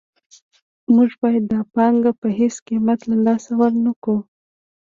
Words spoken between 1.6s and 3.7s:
پانګه په هېڅ قیمت له لاسه